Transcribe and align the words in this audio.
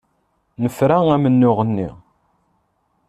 Nefra 0.63 0.97
amennuɣ-nni. 1.15 1.89